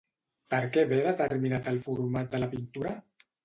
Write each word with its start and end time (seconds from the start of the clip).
Per 0.53 0.61
què 0.77 0.85
ve 0.93 0.99
determinat 1.09 1.71
el 1.75 1.79
format 1.91 2.33
de 2.35 2.43
la 2.45 2.51
pintura? 2.59 2.99